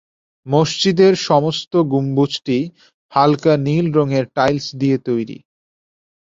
মসজিদের 0.45 1.13
সমস্ত 1.27 1.73
গম্বুজটি 1.91 2.57
হালকা 3.13 3.53
নীল 3.65 3.85
রঙের 3.97 4.25
টাইলস 4.35 4.65
দিয়ে 4.79 4.97
তৈরি। 5.07 5.37